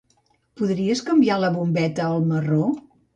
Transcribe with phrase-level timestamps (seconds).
[0.61, 2.63] Podries canviar la bombeta al marró?